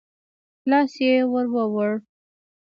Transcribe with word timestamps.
لاس 0.69 0.93
يې 1.05 1.13
ورووړ. 1.31 1.91